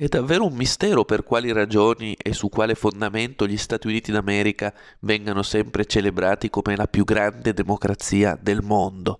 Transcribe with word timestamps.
È 0.00 0.06
davvero 0.06 0.46
un 0.46 0.54
mistero 0.54 1.04
per 1.04 1.24
quali 1.24 1.50
ragioni 1.50 2.14
e 2.14 2.32
su 2.32 2.48
quale 2.48 2.76
fondamento 2.76 3.48
gli 3.48 3.56
Stati 3.56 3.88
Uniti 3.88 4.12
d'America 4.12 4.72
vengano 5.00 5.42
sempre 5.42 5.86
celebrati 5.86 6.50
come 6.50 6.76
la 6.76 6.86
più 6.86 7.02
grande 7.02 7.52
democrazia 7.52 8.38
del 8.40 8.62
mondo, 8.62 9.18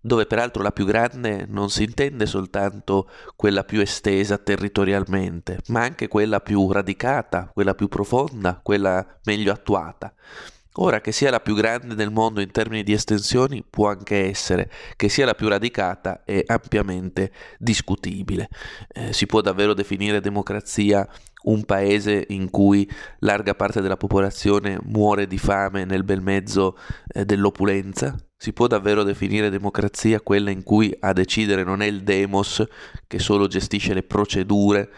dove 0.00 0.26
peraltro 0.26 0.62
la 0.62 0.70
più 0.70 0.84
grande 0.84 1.46
non 1.48 1.68
si 1.68 1.82
intende 1.82 2.26
soltanto 2.26 3.10
quella 3.34 3.64
più 3.64 3.80
estesa 3.80 4.38
territorialmente, 4.38 5.58
ma 5.70 5.82
anche 5.82 6.06
quella 6.06 6.38
più 6.38 6.70
radicata, 6.70 7.50
quella 7.52 7.74
più 7.74 7.88
profonda, 7.88 8.60
quella 8.62 9.04
meglio 9.24 9.50
attuata. 9.50 10.14
Ora, 10.78 11.00
che 11.00 11.12
sia 11.12 11.30
la 11.30 11.38
più 11.38 11.54
grande 11.54 11.94
del 11.94 12.10
mondo 12.10 12.40
in 12.40 12.50
termini 12.50 12.82
di 12.82 12.92
estensioni 12.92 13.62
può 13.68 13.90
anche 13.90 14.28
essere, 14.28 14.68
che 14.96 15.08
sia 15.08 15.24
la 15.24 15.34
più 15.34 15.46
radicata 15.46 16.24
è 16.24 16.42
ampiamente 16.44 17.30
discutibile. 17.58 18.48
Eh, 18.88 19.12
si 19.12 19.26
può 19.26 19.40
davvero 19.40 19.72
definire 19.72 20.20
democrazia 20.20 21.08
un 21.44 21.64
paese 21.64 22.24
in 22.30 22.50
cui 22.50 22.90
larga 23.20 23.54
parte 23.54 23.82
della 23.82 23.96
popolazione 23.96 24.80
muore 24.82 25.28
di 25.28 25.38
fame 25.38 25.84
nel 25.84 26.02
bel 26.02 26.22
mezzo 26.22 26.76
eh, 27.06 27.24
dell'opulenza? 27.24 28.16
Si 28.36 28.52
può 28.52 28.66
davvero 28.66 29.04
definire 29.04 29.50
democrazia 29.50 30.20
quella 30.22 30.50
in 30.50 30.64
cui 30.64 30.92
a 30.98 31.12
decidere 31.12 31.62
non 31.62 31.82
è 31.82 31.86
il 31.86 32.02
demos 32.02 32.64
che 33.06 33.20
solo 33.20 33.46
gestisce 33.46 33.94
le 33.94 34.02
procedure 34.02 34.90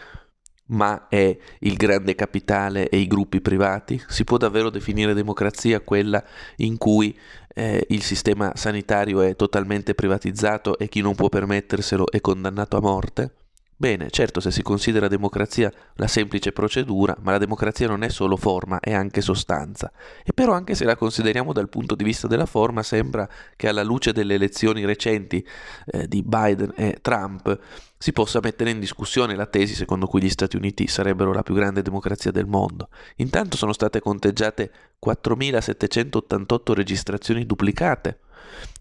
ma 0.67 1.07
è 1.07 1.37
il 1.59 1.75
grande 1.75 2.15
capitale 2.15 2.89
e 2.89 2.97
i 2.97 3.07
gruppi 3.07 3.41
privati? 3.41 4.01
Si 4.07 4.23
può 4.23 4.37
davvero 4.37 4.69
definire 4.69 5.13
democrazia 5.13 5.79
quella 5.81 6.23
in 6.57 6.77
cui 6.77 7.17
eh, 7.53 7.85
il 7.89 8.03
sistema 8.03 8.51
sanitario 8.55 9.21
è 9.21 9.35
totalmente 9.35 9.95
privatizzato 9.95 10.77
e 10.77 10.87
chi 10.87 11.01
non 11.01 11.15
può 11.15 11.29
permetterselo 11.29 12.09
è 12.11 12.21
condannato 12.21 12.77
a 12.77 12.81
morte? 12.81 13.31
Bene, 13.79 14.09
certo 14.09 14.39
se 14.39 14.49
si 14.49 14.63
considera 14.63 15.07
democrazia 15.07 15.71
la 15.97 16.07
semplice 16.07 16.51
procedura, 16.51 17.15
ma 17.19 17.29
la 17.29 17.37
democrazia 17.37 17.87
non 17.87 18.01
è 18.01 18.09
solo 18.09 18.35
forma, 18.35 18.79
è 18.79 18.91
anche 18.91 19.21
sostanza. 19.21 19.91
E 20.23 20.33
però 20.33 20.53
anche 20.53 20.73
se 20.73 20.83
la 20.83 20.95
consideriamo 20.95 21.53
dal 21.53 21.69
punto 21.69 21.93
di 21.93 22.03
vista 22.03 22.25
della 22.25 22.47
forma, 22.47 22.81
sembra 22.81 23.29
che 23.55 23.67
alla 23.67 23.83
luce 23.83 24.13
delle 24.13 24.33
elezioni 24.33 24.83
recenti 24.83 25.45
eh, 25.85 26.07
di 26.07 26.23
Biden 26.23 26.73
e 26.75 26.97
Trump 27.03 27.55
si 27.99 28.13
possa 28.13 28.39
mettere 28.41 28.71
in 28.71 28.79
discussione 28.79 29.35
la 29.35 29.45
tesi 29.45 29.75
secondo 29.75 30.07
cui 30.07 30.23
gli 30.23 30.29
Stati 30.29 30.55
Uniti 30.55 30.87
sarebbero 30.87 31.31
la 31.31 31.43
più 31.43 31.53
grande 31.53 31.83
democrazia 31.83 32.31
del 32.31 32.47
mondo. 32.47 32.89
Intanto 33.17 33.57
sono 33.57 33.73
state 33.73 33.99
conteggiate 33.99 34.71
4.788 35.05 36.73
registrazioni 36.73 37.45
duplicate 37.45 38.21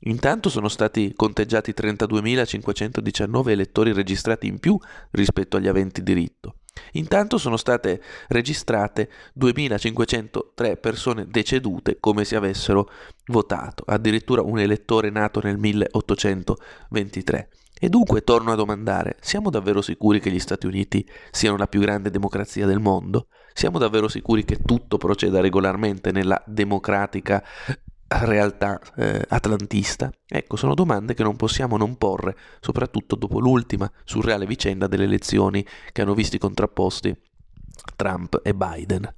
Intanto 0.01 0.49
sono 0.49 0.69
stati 0.69 1.13
conteggiati 1.15 1.73
32.519 1.77 3.49
elettori 3.49 3.93
registrati 3.93 4.47
in 4.47 4.59
più 4.59 4.79
rispetto 5.11 5.57
agli 5.57 5.69
aventi 5.69 6.03
diritto. 6.03 6.57
Intanto 6.93 7.39
sono 7.39 7.57
state 7.57 8.03
registrate 8.29 9.11
2.503 9.39 10.79
persone 10.79 11.27
decedute 11.29 11.99
come 12.01 12.25
se 12.25 12.37
avessero 12.37 12.91
votato, 13.27 13.85
addirittura 13.87 14.43
un 14.43 14.59
elettore 14.59 15.11
nato 15.11 15.41
nel 15.43 15.59
1823. 15.59 17.49
E 17.79 17.91
dunque 17.91 18.23
torno 18.23 18.53
a 18.53 18.55
domandare, 18.55 19.17
siamo 19.21 19.51
davvero 19.51 19.83
sicuri 19.83 20.19
che 20.19 20.31
gli 20.31 20.39
Stati 20.39 20.67
Uniti 20.67 21.07
siano 21.31 21.59
la 21.59 21.67
più 21.67 21.81
grande 21.81 22.09
democrazia 22.09 22.65
del 22.65 22.81
mondo? 22.81 23.27
Siamo 23.53 23.77
davvero 23.79 24.09
sicuri 24.09 24.45
che 24.45 24.63
tutto 24.65 24.97
proceda 24.97 25.41
regolarmente 25.41 26.11
nella 26.11 26.43
democratica 26.47 27.43
realtà 28.09 28.81
eh, 28.97 29.25
atlantista? 29.29 30.11
Ecco, 30.27 30.57
sono 30.57 30.75
domande 30.75 31.15
che 31.15 31.23
non 31.23 31.37
possiamo 31.37 31.77
non 31.77 31.97
porre, 31.97 32.37
soprattutto 32.61 33.17
dopo 33.17 33.41
l'ultima 33.41 33.91
surreale 34.05 34.47
vicenda 34.47 34.87
delle 34.87 35.05
elezioni 35.05 35.67
che 35.93 36.03
hanno 36.03 36.15
visto 36.15 36.37
i 36.37 36.41
contrapposti 36.41 37.17
Trump 37.97 38.41
e 38.43 38.55
Biden. 38.55 39.15